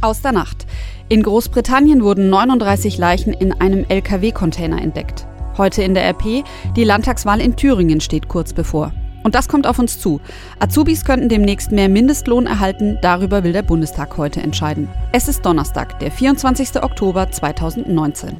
[0.00, 0.66] Aus der Nacht.
[1.08, 5.26] In Großbritannien wurden 39 Leichen in einem Lkw-Container entdeckt.
[5.56, 6.44] Heute in der RP,
[6.76, 8.92] die Landtagswahl in Thüringen steht kurz bevor.
[9.24, 10.20] Und das kommt auf uns zu.
[10.60, 14.88] Azubis könnten demnächst mehr Mindestlohn erhalten, darüber will der Bundestag heute entscheiden.
[15.10, 16.80] Es ist Donnerstag, der 24.
[16.82, 18.36] Oktober 2019.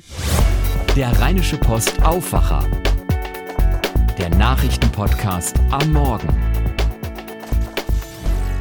[0.94, 2.64] Der Rheinische Post Aufwacher.
[4.16, 6.47] Der Nachrichtenpodcast am Morgen.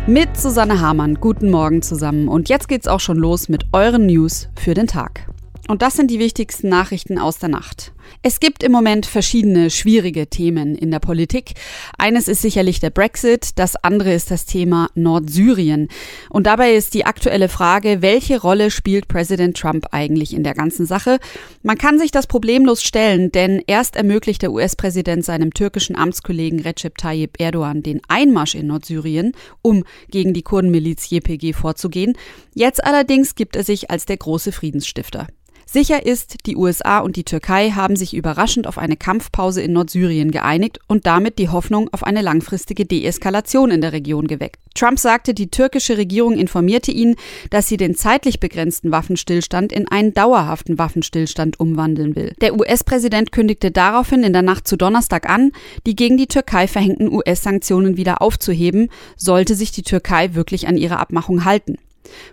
[0.08, 2.30] Mit Susanne Hamann, guten Morgen zusammen.
[2.30, 5.28] Und jetzt geht's auch schon los mit euren News für den Tag.
[5.68, 7.92] Und das sind die wichtigsten Nachrichten aus der Nacht.
[8.22, 11.54] Es gibt im Moment verschiedene schwierige Themen in der Politik.
[11.98, 15.90] Eines ist sicherlich der Brexit, das andere ist das Thema Nordsyrien.
[16.30, 20.86] Und dabei ist die aktuelle Frage, welche Rolle spielt Präsident Trump eigentlich in der ganzen
[20.86, 21.20] Sache?
[21.64, 26.98] Man kann sich das problemlos stellen, denn erst ermöglicht der US-Präsident seinem türkischen Amtskollegen Recep
[26.98, 32.14] Tayyip Erdogan den Einmarsch in Nordsyrien, um gegen die Kurdenmiliz JPG vorzugehen.
[32.54, 35.28] Jetzt allerdings gibt er sich als der große Friedensstifter.
[35.70, 40.32] Sicher ist, die USA und die Türkei haben sich überraschend auf eine Kampfpause in Nordsyrien
[40.32, 44.62] geeinigt und damit die Hoffnung auf eine langfristige Deeskalation in der Region geweckt.
[44.76, 47.18] Trump sagte, die türkische Regierung informierte ihn,
[47.50, 52.34] dass sie den zeitlich begrenzten Waffenstillstand in einen dauerhaften Waffenstillstand umwandeln will.
[52.40, 55.52] Der US-Präsident kündigte daraufhin in der Nacht zu Donnerstag an,
[55.86, 60.98] die gegen die Türkei verhängten US-Sanktionen wieder aufzuheben, sollte sich die Türkei wirklich an ihre
[60.98, 61.78] Abmachung halten.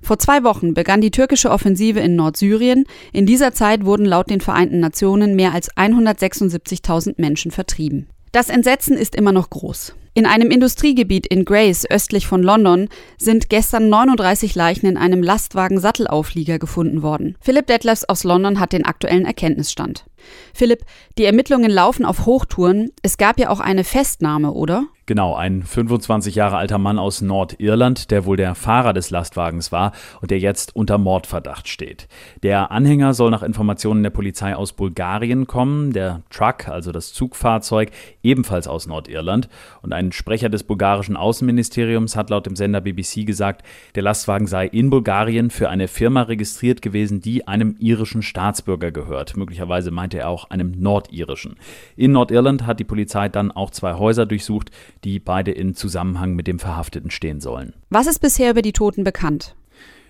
[0.02, 2.84] Vor zwei Wochen begann die türkische Offensive in Nordsyrien.
[3.12, 8.08] In dieser Zeit wurden laut den Vereinten Nationen mehr als 176.000 Menschen vertrieben.
[8.32, 9.94] Das Entsetzen ist immer noch groß.
[10.16, 16.60] In einem Industriegebiet in Grace östlich von London sind gestern 39 Leichen in einem Lastwagen-Sattelauflieger
[16.60, 17.36] gefunden worden.
[17.40, 20.04] Philipp Detlefs aus London hat den aktuellen Erkenntnisstand.
[20.52, 20.84] Philipp,
[21.18, 22.90] die Ermittlungen laufen auf Hochtouren.
[23.02, 24.86] Es gab ja auch eine Festnahme, oder?
[25.06, 29.92] Genau, ein 25 Jahre alter Mann aus Nordirland, der wohl der Fahrer des Lastwagens war
[30.22, 32.08] und der jetzt unter Mordverdacht steht.
[32.42, 37.90] Der Anhänger soll nach Informationen der Polizei aus Bulgarien kommen, der Truck, also das Zugfahrzeug,
[38.22, 39.50] ebenfalls aus Nordirland.
[39.82, 43.62] Und ein Sprecher des bulgarischen Außenministeriums hat laut dem Sender BBC gesagt,
[43.96, 49.36] der Lastwagen sei in Bulgarien für eine Firma registriert gewesen, die einem irischen Staatsbürger gehört.
[49.36, 51.56] Möglicherweise meinte er auch einem nordirischen.
[51.96, 54.70] In Nordirland hat die Polizei dann auch zwei Häuser durchsucht,
[55.04, 57.74] die beide in Zusammenhang mit dem Verhafteten stehen sollen.
[57.90, 59.54] Was ist bisher über die Toten bekannt?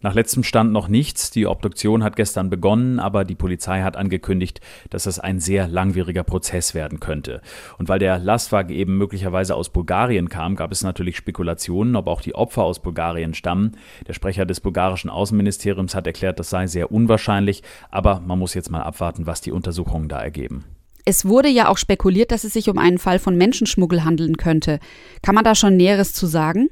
[0.04, 1.30] Nach letztem Stand noch nichts.
[1.30, 4.60] Die Obduktion hat gestern begonnen, aber die Polizei hat angekündigt,
[4.90, 7.40] dass es ein sehr langwieriger Prozess werden könnte.
[7.78, 12.20] Und weil der Lastwagen eben möglicherweise aus Bulgarien kam, gab es natürlich Spekulationen, ob auch
[12.20, 13.78] die Opfer aus Bulgarien stammen.
[14.06, 18.70] Der Sprecher des bulgarischen Außenministeriums hat erklärt, das sei sehr unwahrscheinlich, aber man muss jetzt
[18.70, 20.64] mal abwarten, was die Untersuchungen da ergeben.
[21.06, 24.80] Es wurde ja auch spekuliert, dass es sich um einen Fall von Menschenschmuggel handeln könnte.
[25.22, 26.68] Kann man da schon Näheres zu sagen?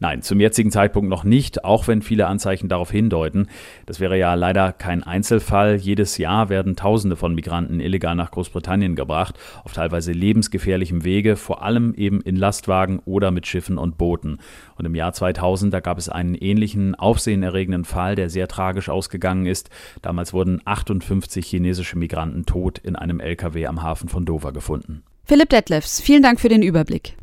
[0.00, 3.48] Nein, zum jetzigen Zeitpunkt noch nicht, auch wenn viele Anzeichen darauf hindeuten.
[3.86, 5.76] Das wäre ja leider kein Einzelfall.
[5.76, 11.62] Jedes Jahr werden Tausende von Migranten illegal nach Großbritannien gebracht, auf teilweise lebensgefährlichem Wege, vor
[11.62, 14.38] allem eben in Lastwagen oder mit Schiffen und Booten.
[14.76, 19.46] Und im Jahr 2000, da gab es einen ähnlichen aufsehenerregenden Fall, der sehr tragisch ausgegangen
[19.46, 19.70] ist.
[20.02, 25.02] Damals wurden 58 chinesische Migranten tot in einem LKW am Hafen von Dover gefunden.
[25.24, 27.14] Philipp Detlefs, vielen Dank für den Überblick.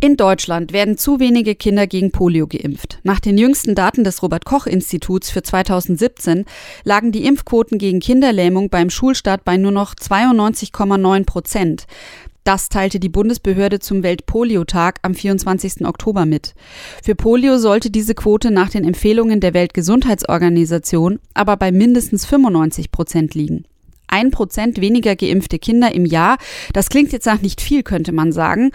[0.00, 3.00] In Deutschland werden zu wenige Kinder gegen Polio geimpft.
[3.02, 6.44] Nach den jüngsten Daten des Robert Koch Instituts für 2017
[6.84, 11.86] lagen die Impfquoten gegen Kinderlähmung beim Schulstart bei nur noch 92,9 Prozent.
[12.44, 15.84] Das teilte die Bundesbehörde zum Weltpoliotag am 24.
[15.84, 16.54] Oktober mit.
[17.02, 23.34] Für Polio sollte diese Quote nach den Empfehlungen der Weltgesundheitsorganisation aber bei mindestens 95 Prozent
[23.34, 23.64] liegen
[24.08, 26.38] ein Prozent weniger geimpfte Kinder im Jahr.
[26.72, 28.70] Das klingt jetzt nach nicht viel, könnte man sagen.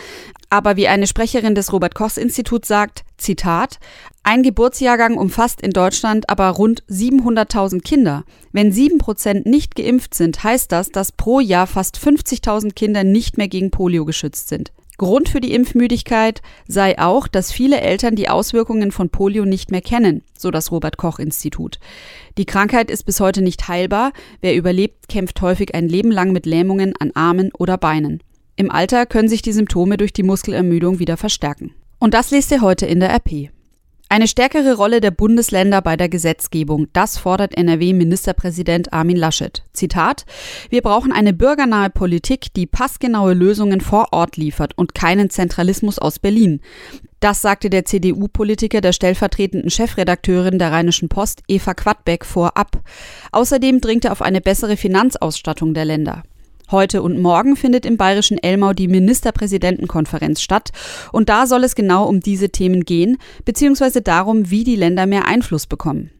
[0.50, 3.80] Aber wie eine Sprecherin des Robert Kochs Instituts sagt, Zitat,
[4.22, 8.24] ein Geburtsjahrgang umfasst in Deutschland aber rund 700.000 Kinder.
[8.52, 13.38] Wenn sieben Prozent nicht geimpft sind, heißt das, dass pro Jahr fast 50.000 Kinder nicht
[13.38, 14.72] mehr gegen Polio geschützt sind.
[14.98, 19.82] Grund für die Impfmüdigkeit sei auch, dass viele Eltern die Auswirkungen von Polio nicht mehr
[19.82, 21.80] kennen, so das Robert Koch Institut.
[22.38, 24.14] Die Krankheit ist bis heute nicht heilbar.
[24.42, 28.22] Wer überlebt, kämpft häufig ein Leben lang mit Lähmungen an Armen oder Beinen.
[28.56, 31.74] Im Alter können sich die Symptome durch die Muskelermüdung wieder verstärken.
[32.00, 33.50] Und das lest ihr heute in der RP.
[34.10, 39.64] Eine stärkere Rolle der Bundesländer bei der Gesetzgebung, das fordert NRW-Ministerpräsident Armin Laschet.
[39.74, 40.26] Zitat:
[40.70, 46.20] Wir brauchen eine bürgernahe Politik, die passgenaue Lösungen vor Ort liefert und keinen Zentralismus aus
[46.20, 46.62] Berlin.
[47.22, 52.84] Das sagte der CDU-Politiker der stellvertretenden Chefredakteurin der Rheinischen Post, Eva Quadbeck, vorab.
[53.32, 56.24] Außerdem dringt er auf eine bessere Finanzausstattung der Länder.
[56.72, 60.72] Heute und morgen findet im bayerischen Elmau die Ministerpräsidentenkonferenz statt
[61.12, 65.26] und da soll es genau um diese Themen gehen, beziehungsweise darum, wie die Länder mehr
[65.26, 66.12] Einfluss bekommen.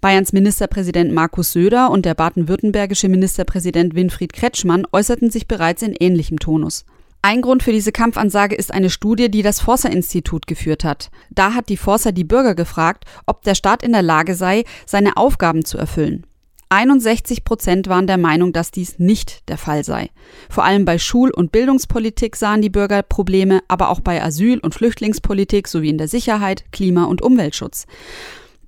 [0.00, 6.38] Bayerns Ministerpräsident Markus Söder und der baden-württembergische Ministerpräsident Winfried Kretschmann äußerten sich bereits in ähnlichem
[6.38, 6.84] Tonus.
[7.22, 11.10] Ein Grund für diese Kampfansage ist eine Studie, die das Forsa-Institut geführt hat.
[11.30, 15.18] Da hat die Forsa die Bürger gefragt, ob der Staat in der Lage sei, seine
[15.18, 16.26] Aufgaben zu erfüllen.
[16.70, 20.10] 61 Prozent waren der Meinung, dass dies nicht der Fall sei.
[20.48, 24.74] Vor allem bei Schul- und Bildungspolitik sahen die Bürger Probleme, aber auch bei Asyl- und
[24.74, 27.86] Flüchtlingspolitik sowie in der Sicherheit, Klima- und Umweltschutz.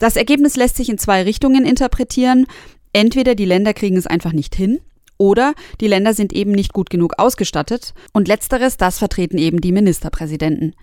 [0.00, 2.46] Das Ergebnis lässt sich in zwei Richtungen interpretieren.
[2.92, 4.80] Entweder die Länder kriegen es einfach nicht hin,
[5.22, 7.94] oder die Länder sind eben nicht gut genug ausgestattet.
[8.12, 10.74] Und letzteres, das vertreten eben die Ministerpräsidenten.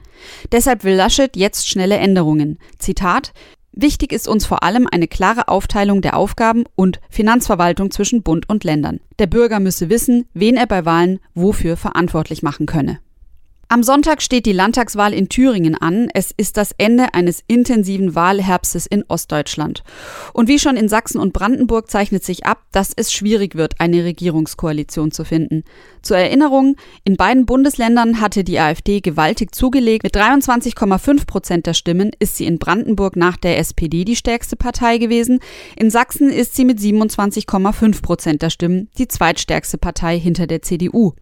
[0.53, 2.57] Deshalb will Laschet jetzt schnelle Änderungen.
[2.77, 3.33] Zitat
[3.71, 8.63] Wichtig ist uns vor allem eine klare Aufteilung der Aufgaben und Finanzverwaltung zwischen Bund und
[8.63, 8.99] Ländern.
[9.19, 12.99] Der Bürger müsse wissen, wen er bei Wahlen wofür verantwortlich machen könne.
[13.71, 16.09] Am Sonntag steht die Landtagswahl in Thüringen an.
[16.15, 19.83] Es ist das Ende eines intensiven Wahlherbstes in Ostdeutschland.
[20.33, 24.03] Und wie schon in Sachsen und Brandenburg zeichnet sich ab, dass es schwierig wird, eine
[24.05, 25.65] Regierungskoalition zu finden.
[26.01, 30.01] Zur Erinnerung, in beiden Bundesländern hatte die AfD gewaltig zugelegt.
[30.01, 34.97] Mit 23,5 Prozent der Stimmen ist sie in Brandenburg nach der SPD die stärkste Partei
[34.97, 35.41] gewesen.
[35.75, 41.13] In Sachsen ist sie mit 27,5 Prozent der Stimmen die zweitstärkste Partei hinter der CDU.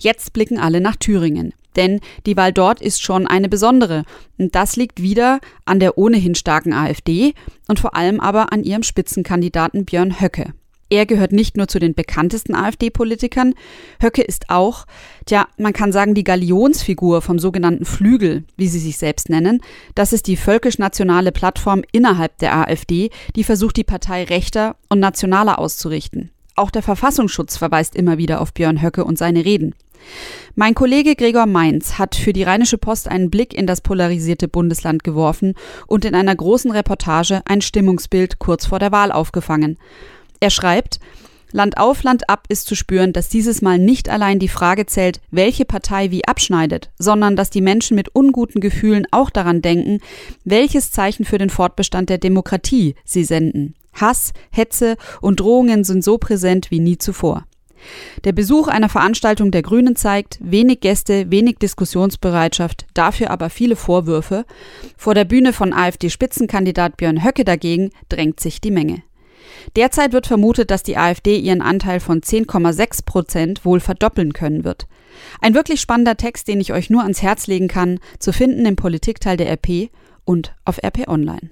[0.00, 1.54] Jetzt blicken alle nach Thüringen.
[1.76, 4.04] Denn die Wahl dort ist schon eine besondere.
[4.38, 7.34] Und das liegt wieder an der ohnehin starken AfD
[7.68, 10.52] und vor allem aber an ihrem Spitzenkandidaten Björn Höcke.
[10.88, 13.54] Er gehört nicht nur zu den bekanntesten AfD-Politikern,
[14.00, 14.86] Höcke ist auch,
[15.28, 19.62] ja, man kann sagen, die Galionsfigur vom sogenannten Flügel, wie sie sich selbst nennen.
[19.96, 25.58] Das ist die völkisch-nationale Plattform innerhalb der AfD, die versucht, die Partei rechter und nationaler
[25.58, 26.30] auszurichten.
[26.54, 29.74] Auch der Verfassungsschutz verweist immer wieder auf Björn Höcke und seine Reden.
[30.54, 35.04] Mein Kollege Gregor Mainz hat für die Rheinische Post einen Blick in das polarisierte Bundesland
[35.04, 35.54] geworfen
[35.86, 39.78] und in einer großen Reportage ein Stimmungsbild kurz vor der Wahl aufgefangen.
[40.40, 40.98] Er schreibt,
[41.52, 45.20] Land auf, Land ab ist zu spüren, dass dieses Mal nicht allein die Frage zählt,
[45.30, 50.00] welche Partei wie abschneidet, sondern dass die Menschen mit unguten Gefühlen auch daran denken,
[50.44, 53.74] welches Zeichen für den Fortbestand der Demokratie sie senden.
[53.94, 57.44] Hass, Hetze und Drohungen sind so präsent wie nie zuvor.
[58.24, 64.44] Der Besuch einer Veranstaltung der Grünen zeigt wenig Gäste, wenig Diskussionsbereitschaft, dafür aber viele Vorwürfe.
[64.96, 69.02] Vor der Bühne von AfD-Spitzenkandidat Björn Höcke dagegen drängt sich die Menge.
[69.74, 74.86] Derzeit wird vermutet, dass die AfD ihren Anteil von 10,6 Prozent wohl verdoppeln können wird.
[75.40, 78.76] Ein wirklich spannender Text, den ich euch nur ans Herz legen kann, zu finden im
[78.76, 79.90] Politikteil der RP
[80.24, 81.50] und auf RP Online.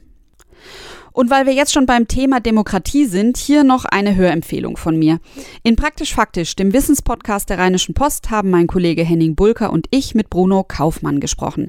[1.14, 5.20] Und weil wir jetzt schon beim Thema Demokratie sind, hier noch eine Hörempfehlung von mir.
[5.62, 10.16] In Praktisch Faktisch, dem Wissenspodcast der Rheinischen Post, haben mein Kollege Henning Bulker und ich
[10.16, 11.69] mit Bruno Kaufmann gesprochen.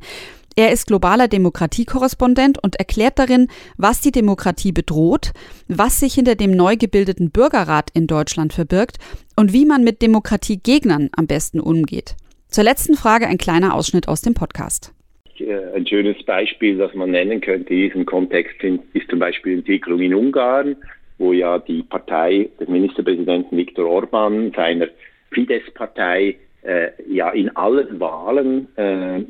[0.55, 3.47] Er ist globaler Demokratiekorrespondent und erklärt darin,
[3.77, 5.31] was die Demokratie bedroht,
[5.67, 8.97] was sich hinter dem neu gebildeten Bürgerrat in Deutschland verbirgt
[9.35, 12.15] und wie man mit Demokratiegegnern am besten umgeht.
[12.49, 14.91] Zur letzten Frage ein kleiner Ausschnitt aus dem Podcast.
[15.39, 19.59] Äh, ein schönes Beispiel, das man nennen könnte in diesem Kontext, ist zum Beispiel die
[19.59, 20.75] Entwicklung in Ungarn,
[21.17, 24.87] wo ja die Partei des Ministerpräsidenten Viktor Orban seiner
[25.31, 29.23] Fidesz-Partei äh, ja in allen Wahlen äh, äh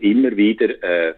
[0.00, 1.14] immer wieder äh,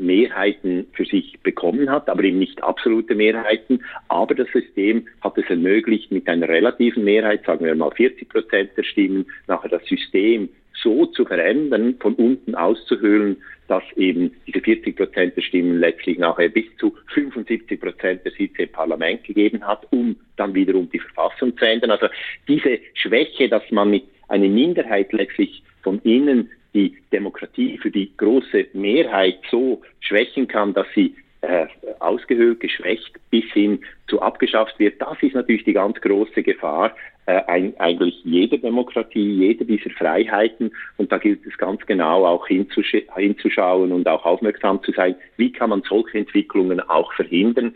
[0.00, 3.84] Mehrheiten für sich bekommen hat, aber eben nicht absolute Mehrheiten.
[4.08, 8.70] Aber das System hat es ermöglicht, mit einer relativen Mehrheit, sagen wir mal 40 Prozent
[8.76, 10.48] der Stimmen, nachher das System
[10.82, 13.36] so zu verändern, von unten auszuhöhlen,
[13.68, 18.62] dass eben diese 40 Prozent der Stimmen letztlich nachher bis zu 75 Prozent der Sitze
[18.62, 21.92] im Parlament gegeben hat, um dann wiederum die Verfassung zu ändern.
[21.92, 22.08] Also
[22.48, 28.66] diese Schwäche, dass man mit einer Minderheit letztlich von innen die Demokratie für die große
[28.72, 31.66] Mehrheit so schwächen kann, dass sie äh,
[32.00, 35.00] ausgehöhlt, geschwächt bis hin zu abgeschafft wird.
[35.00, 36.94] Das ist natürlich die ganz große Gefahr
[37.26, 40.72] ein, eigentlich jeder Demokratie, jeder dieser Freiheiten.
[40.96, 45.52] Und da gilt es ganz genau auch hinzusch hinzuschauen und auch aufmerksam zu sein, wie
[45.52, 47.74] kann man solche Entwicklungen auch verhindern.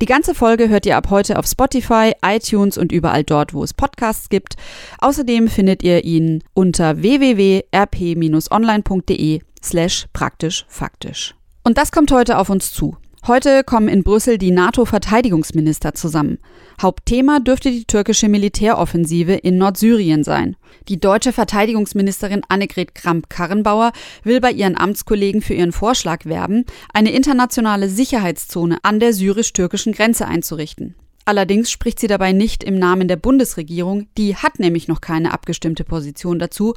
[0.00, 3.72] Die ganze Folge hört ihr ab heute auf Spotify, iTunes und überall dort, wo es
[3.72, 4.56] Podcasts gibt.
[4.98, 11.36] Außerdem findet ihr ihn unter www.rp-online.de slash praktisch faktisch.
[11.62, 12.96] Und das kommt heute auf uns zu.
[13.26, 16.36] Heute kommen in Brüssel die NATO-Verteidigungsminister zusammen.
[16.82, 20.56] Hauptthema dürfte die türkische Militäroffensive in Nordsyrien sein.
[20.88, 23.92] Die deutsche Verteidigungsministerin Annegret Kramp-Karrenbauer
[24.24, 30.28] will bei ihren Amtskollegen für ihren Vorschlag werben, eine internationale Sicherheitszone an der syrisch-türkischen Grenze
[30.28, 30.94] einzurichten.
[31.24, 35.84] Allerdings spricht sie dabei nicht im Namen der Bundesregierung, die hat nämlich noch keine abgestimmte
[35.84, 36.74] Position dazu,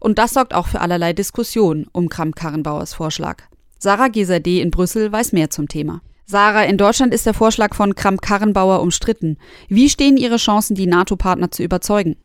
[0.00, 3.49] und das sorgt auch für allerlei Diskussion um Kramp-Karrenbauers Vorschlag.
[3.82, 6.02] Sarah Gesade in Brüssel weiß mehr zum Thema.
[6.26, 9.38] Sarah, in Deutschland ist der Vorschlag von Kramp-Karrenbauer umstritten.
[9.68, 12.16] Wie stehen Ihre Chancen, die NATO-Partner zu überzeugen?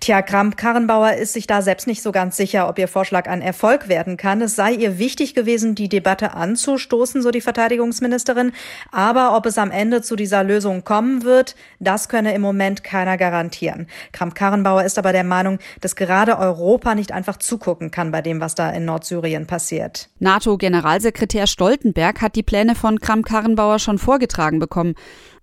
[0.00, 3.88] Tja, Kramp-Karrenbauer ist sich da selbst nicht so ganz sicher, ob ihr Vorschlag ein Erfolg
[3.88, 4.40] werden kann.
[4.40, 8.52] Es sei ihr wichtig gewesen, die Debatte anzustoßen, so die Verteidigungsministerin.
[8.90, 13.16] Aber ob es am Ende zu dieser Lösung kommen wird, das könne im Moment keiner
[13.16, 13.86] garantieren.
[14.12, 18.54] Kramp-Karrenbauer ist aber der Meinung, dass gerade Europa nicht einfach zugucken kann bei dem, was
[18.54, 20.08] da in Nordsyrien passiert.
[20.18, 24.94] NATO-Generalsekretär Stoltenberg hat die Pläne von Kramp-Karrenbauer schon vorgetragen bekommen.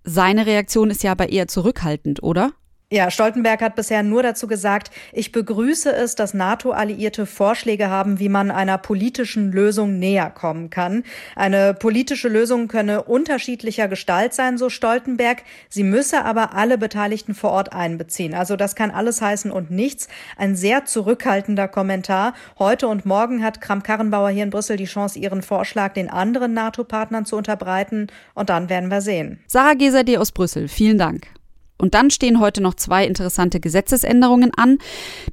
[0.04, 2.52] Seine Reaktion ist ja aber eher zurückhaltend, oder?
[2.90, 8.30] Ja, Stoltenberg hat bisher nur dazu gesagt, ich begrüße es, dass NATO-Alliierte Vorschläge haben, wie
[8.30, 11.04] man einer politischen Lösung näher kommen kann.
[11.36, 15.42] Eine politische Lösung könne unterschiedlicher Gestalt sein, so Stoltenberg.
[15.68, 18.32] Sie müsse aber alle Beteiligten vor Ort einbeziehen.
[18.32, 20.08] Also das kann alles heißen und nichts.
[20.38, 22.32] Ein sehr zurückhaltender Kommentar.
[22.58, 27.26] Heute und morgen hat Kram-Karrenbauer hier in Brüssel die Chance, ihren Vorschlag den anderen NATO-Partnern
[27.26, 28.06] zu unterbreiten.
[28.32, 29.40] Und dann werden wir sehen.
[29.46, 31.37] Sarah Geserde aus Brüssel, vielen Dank.
[31.78, 34.78] Und dann stehen heute noch zwei interessante Gesetzesänderungen an.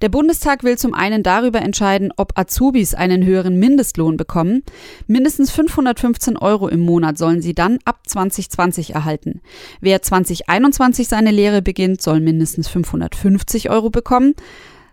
[0.02, 4.62] Der Bundestag will zum einen darüber entscheiden, ob Azubis einen höheren Mindestlohn bekommen.
[5.08, 9.42] Mindestens 515 Euro im Monat sollen sie dann ab 2020 erhalten.
[9.82, 14.36] Wer 2021 seine Lehre beginnt, soll mindestens 550 Euro bekommen.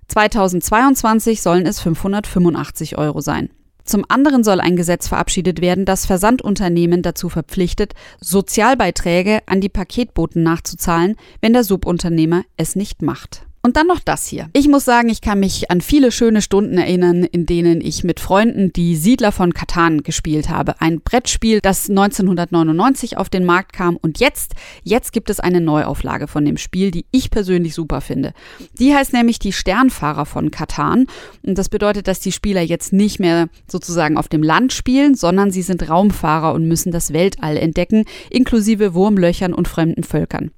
[0.09, 3.51] 2022 sollen es 585 Euro sein.
[3.85, 10.43] Zum anderen soll ein Gesetz verabschiedet werden, das Versandunternehmen dazu verpflichtet, Sozialbeiträge an die Paketboten
[10.43, 13.47] nachzuzahlen, wenn der Subunternehmer es nicht macht.
[13.65, 14.49] Und dann noch das hier.
[14.55, 18.19] Ich muss sagen, ich kann mich an viele schöne Stunden erinnern, in denen ich mit
[18.19, 20.81] Freunden die Siedler von Katan gespielt habe.
[20.81, 26.27] Ein Brettspiel, das 1999 auf den Markt kam und jetzt, jetzt gibt es eine Neuauflage
[26.27, 28.33] von dem Spiel, die ich persönlich super finde.
[28.81, 31.07] Die heißt nämlich die Sternfahrer von Katan
[31.45, 35.53] und das bedeutet, dass die Spieler jetzt nicht mehr sozusagen auf dem Land spielen, sondern
[35.53, 40.51] sie sind Raumfahrer und müssen das Weltall entdecken, inklusive Wurmlöchern und fremden Völkern.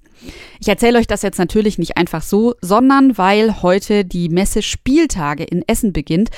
[0.60, 5.44] Ich erzähle euch das jetzt natürlich nicht einfach so, sondern weil heute die Messe Spieltage
[5.44, 6.30] in Essen beginnt.